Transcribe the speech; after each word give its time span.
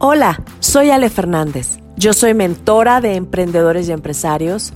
Hola, 0.00 0.44
soy 0.60 0.90
Ale 0.90 1.10
Fernández. 1.10 1.80
Yo 1.96 2.12
soy 2.12 2.32
mentora 2.32 3.00
de 3.00 3.16
emprendedores 3.16 3.88
y 3.88 3.92
empresarios 3.92 4.72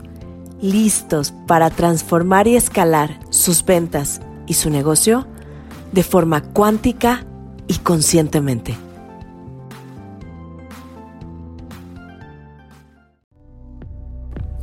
listos 0.61 1.33
para 1.47 1.71
transformar 1.71 2.49
y 2.49 2.57
escalar 2.57 3.21
sus 3.31 3.65
ventas 3.65 4.21
y 4.49 4.55
su 4.55 4.69
negocio 4.69 5.29
de 5.93 6.03
forma 6.03 6.43
cuántica 6.43 7.25
y 7.69 7.75
conscientemente. 7.75 8.77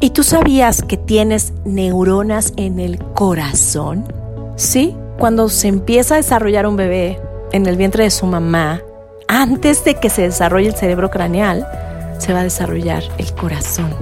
¿Y 0.02 0.10
tú 0.10 0.24
sabías 0.24 0.82
que 0.82 0.98
tienes 0.98 1.54
neuronas 1.64 2.52
en 2.58 2.82
el 2.82 3.00
corazón? 3.14 4.04
Sí, 4.58 4.94
cuando 5.18 5.48
se 5.48 5.70
empieza 5.70 6.16
a 6.16 6.18
desarrollar 6.18 6.68
un 6.68 6.76
bebé 6.76 7.18
en 7.54 7.66
el 7.66 7.78
vientre 7.78 8.04
de 8.04 8.12
su 8.12 8.26
mamá, 8.26 8.82
antes 9.30 9.86
de 9.86 9.94
que 9.94 10.10
se 10.10 10.24
desarrolle 10.24 10.70
el 10.70 10.76
cerebro 10.76 11.12
craneal, 11.12 11.68
se 12.18 12.34
va 12.34 12.40
a 12.40 12.44
desarrollar 12.44 13.04
el 13.20 13.32
corazón. 13.36 13.96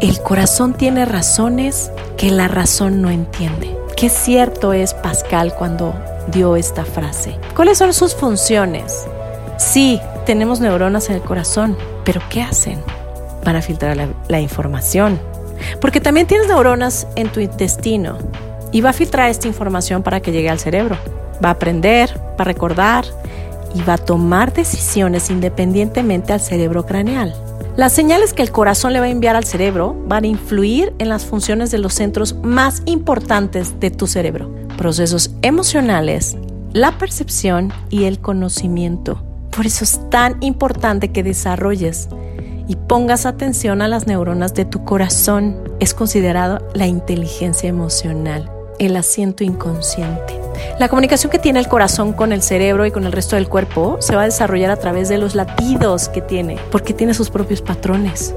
El 0.00 0.22
corazón 0.22 0.74
tiene 0.74 1.04
razones 1.04 1.90
que 2.16 2.30
la 2.30 2.46
razón 2.46 3.02
no 3.02 3.10
entiende. 3.10 3.76
Qué 3.96 4.08
cierto 4.08 4.72
es 4.72 4.94
Pascal 4.94 5.52
cuando 5.56 5.94
dio 6.28 6.54
esta 6.54 6.84
frase. 6.84 7.36
¿Cuáles 7.56 7.78
son 7.78 7.92
sus 7.92 8.14
funciones? 8.14 9.04
Sí, 9.58 10.00
tenemos 10.26 10.60
neuronas 10.60 11.10
en 11.10 11.16
el 11.16 11.22
corazón, 11.22 11.76
pero 12.04 12.22
¿qué 12.30 12.40
hacen? 12.42 12.80
Van 13.44 13.56
a 13.56 13.62
filtrar 13.62 13.96
la, 14.28 14.40
información. 14.40 15.20
Porque 15.80 16.00
también 16.00 16.28
tienes 16.28 16.46
neuronas 16.46 17.08
en 17.16 17.28
tu 17.30 17.40
intestino 17.40 18.16
y 18.70 18.80
va 18.80 18.90
a 18.90 18.94
filtrar 18.94 19.28
esta 19.28 19.48
información 19.48 20.04
para 20.04 20.20
que 20.20 20.30
llegue 20.30 20.50
al 20.50 20.60
cerebro. 20.60 20.96
Va 21.44 21.48
a 21.48 21.52
aprender, 21.52 22.16
va 22.16 22.42
a 22.42 22.44
recordar 22.44 23.04
y 23.74 23.82
va 23.82 23.94
a 23.94 23.98
tomar 23.98 24.52
decisiones 24.52 25.30
independientemente 25.30 26.32
al 26.32 26.40
cerebro 26.40 26.86
craneal. 26.86 27.34
Las 27.76 27.94
señales 27.94 28.34
que 28.34 28.42
el 28.42 28.52
corazón 28.52 28.92
le 28.92 29.00
va 29.00 29.06
a 29.06 29.10
enviar 29.10 29.34
al 29.34 29.44
cerebro 29.44 29.96
van 30.06 30.24
a 30.24 30.26
influir 30.26 30.92
en 30.98 31.08
las 31.08 31.24
funciones 31.24 31.70
de 31.70 31.78
los 31.78 31.94
centros 31.94 32.34
más 32.42 32.82
importantes 32.84 33.80
de 33.80 33.90
tu 33.90 34.06
cerebro, 34.06 34.54
procesos 34.76 35.30
emocionales, 35.40 36.36
la 36.74 36.98
percepción 36.98 37.72
y 37.88 38.04
el 38.04 38.18
conocimiento. 38.18 39.22
Por 39.56 39.64
eso 39.66 39.84
es 39.84 40.00
tan 40.10 40.36
importante 40.42 41.12
que 41.12 41.22
desarrolles 41.22 42.08
y 42.68 42.76
pongas 42.76 43.24
atención 43.24 43.80
a 43.80 43.88
las 43.88 44.06
neuronas 44.06 44.52
de 44.54 44.66
tu 44.66 44.84
corazón. 44.84 45.56
Es 45.80 45.94
considerado 45.94 46.66
la 46.74 46.86
inteligencia 46.86 47.68
emocional, 47.68 48.50
el 48.78 48.96
asiento 48.96 49.44
inconsciente. 49.44 50.41
La 50.78 50.88
comunicación 50.88 51.30
que 51.30 51.38
tiene 51.38 51.60
el 51.60 51.68
corazón 51.68 52.12
con 52.12 52.32
el 52.32 52.42
cerebro 52.42 52.86
y 52.86 52.90
con 52.90 53.04
el 53.04 53.12
resto 53.12 53.36
del 53.36 53.48
cuerpo 53.48 53.98
se 54.00 54.16
va 54.16 54.22
a 54.22 54.26
desarrollar 54.26 54.70
a 54.70 54.76
través 54.76 55.08
de 55.08 55.18
los 55.18 55.34
latidos 55.34 56.08
que 56.08 56.20
tiene, 56.20 56.58
porque 56.70 56.94
tiene 56.94 57.14
sus 57.14 57.30
propios 57.30 57.62
patrones. 57.62 58.34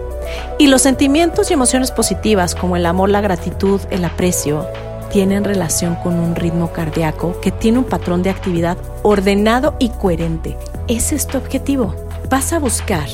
Y 0.58 0.68
los 0.68 0.82
sentimientos 0.82 1.50
y 1.50 1.54
emociones 1.54 1.92
positivas 1.92 2.56
como 2.56 2.76
el 2.76 2.86
amor, 2.86 3.10
la 3.10 3.22
gratitud, 3.22 3.82
el 3.90 4.06
aprecio, 4.06 4.66
tienen 5.12 5.44
relación 5.44 5.96
con 5.96 6.20
un 6.20 6.36
ritmo 6.36 6.74
cardíaco 6.74 7.40
que 7.40 7.52
tiene 7.52 7.78
un 7.78 7.86
patrón 7.86 8.22
de 8.22 8.30
actividad 8.30 8.78
ordenado 9.04 9.76
y 9.80 9.90
coherente. 9.90 10.58
Ese 10.88 11.16
es 11.16 11.28
tu 11.28 11.38
objetivo. 11.38 11.96
Vas 12.30 12.54
a 12.54 12.60
buscar 12.60 13.08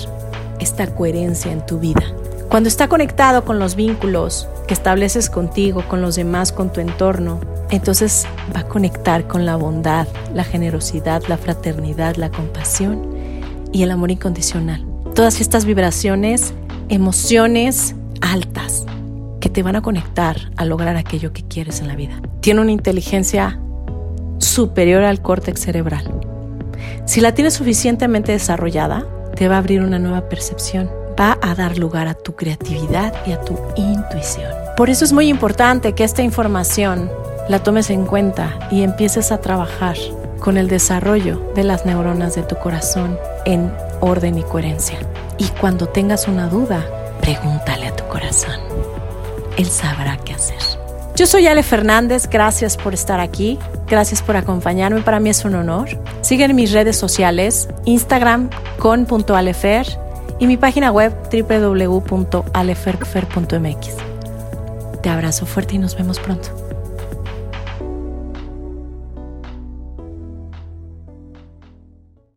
esta 0.60 0.88
coherencia 0.88 1.52
en 1.52 1.66
tu 1.66 1.80
vida. 1.80 2.04
Cuando 2.50 2.70
está 2.70 2.88
conectado 2.88 3.46
con 3.46 3.60
los 3.60 3.76
vínculos 3.76 4.48
que 4.68 4.74
estableces 4.74 5.30
contigo, 5.30 5.84
con 5.88 6.02
los 6.02 6.16
demás, 6.16 6.52
con 6.52 6.72
tu 6.72 6.80
entorno, 6.80 7.40
entonces 7.70 8.26
va 8.56 8.62
a 8.62 8.68
conectar 8.68 9.28
con 9.28 9.46
la 9.46 9.56
bondad, 9.56 10.08
la 10.34 10.44
generosidad, 10.44 11.24
la 11.28 11.38
fraternidad, 11.38 12.16
la 12.16 12.30
compasión 12.30 13.16
y 13.72 13.84
el 13.84 13.92
amor 13.92 14.12
incondicional. 14.12 14.86
Todas 15.16 15.42
estas 15.42 15.66
vibraciones, 15.66 16.54
emociones 16.90 17.96
altas 18.22 18.86
que 19.40 19.50
te 19.50 19.64
van 19.64 19.76
a 19.76 19.82
conectar 19.82 20.52
a 20.56 20.66
lograr 20.66 20.96
aquello 20.96 21.34
que 21.34 21.44
quieres 21.44 21.82
en 21.82 21.88
la 21.88 21.96
vida. 21.96 22.22
Tiene 22.42 22.62
una 22.62 22.72
inteligencia 22.72 23.60
superior 24.38 25.04
al 25.04 25.22
córtex 25.22 25.62
cerebral. 25.62 26.12
Si 27.06 27.22
la 27.22 27.34
tienes 27.34 27.54
suficientemente 27.54 28.32
desarrollada, 28.32 29.06
te 29.36 29.48
va 29.48 29.56
a 29.56 29.60
abrir 29.60 29.82
una 29.82 30.00
nueva 30.00 30.30
percepción, 30.30 30.90
va 31.20 31.38
a 31.42 31.56
dar 31.56 31.78
lugar 31.78 32.08
a 32.08 32.14
tu 32.14 32.36
creatividad 32.36 33.14
y 33.26 33.32
a 33.32 33.42
tu 33.42 33.58
intuición. 33.76 34.52
Por 34.78 34.90
eso 34.90 35.06
es 35.06 35.14
muy 35.14 35.28
importante 35.28 35.94
que 35.94 36.04
esta 36.04 36.22
información 36.22 37.10
la 37.50 37.64
tomes 37.64 37.90
en 37.90 38.06
cuenta 38.06 38.68
y 38.72 38.84
empieces 38.84 39.32
a 39.32 39.40
trabajar 39.40 39.98
con 40.40 40.58
el 40.58 40.68
desarrollo 40.68 41.52
de 41.56 41.64
las 41.64 41.86
neuronas 41.86 42.36
de 42.36 42.44
tu 42.44 42.56
corazón 42.58 43.18
en 43.46 43.72
orden 44.00 44.38
y 44.38 44.44
coherencia. 44.44 44.98
Y 45.38 45.48
cuando 45.60 45.88
tengas 45.88 46.28
una 46.28 46.48
duda, 46.48 46.86
pregúntale 47.22 47.88
a 47.88 47.96
tu 47.96 48.06
corazón. 48.08 48.60
Él 49.58 49.68
sabrá 49.68 50.18
qué 50.18 50.34
hacer. 50.34 50.58
Yo 51.16 51.28
soy 51.28 51.46
Ale 51.46 51.62
Fernández, 51.62 52.28
gracias 52.28 52.78
por 52.78 52.94
estar 52.94 53.20
aquí, 53.20 53.60
gracias 53.88 54.24
por 54.24 54.38
acompañarme, 54.38 55.02
para 55.02 55.20
mí 55.20 55.30
es 55.30 55.46
un 55.46 55.56
honor. 55.56 55.90
Sigue 56.22 56.46
en 56.46 56.56
mis 56.56 56.72
redes 56.72 56.98
sociales, 56.98 57.70
Instagram 57.86 58.50
con 58.80 59.06
.alefer 59.30 59.86
y 60.42 60.48
mi 60.48 60.58
página 60.58 60.92
web 60.92 61.14
www.aleferfer.mx. 61.32 63.98
Te 65.04 65.10
abrazo 65.10 65.46
fuerte 65.46 65.76
y 65.76 65.78
nos 65.78 65.96
vemos 65.96 66.20
pronto. 66.20 66.61